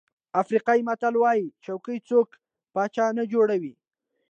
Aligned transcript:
افریقایي 0.41 0.81
متل 0.89 1.15
وایي 1.17 1.45
چوکۍ 1.65 1.97
څوک 2.09 2.27
پاچا 2.73 3.05
نه 3.17 3.23
جوړوي. 3.33 3.73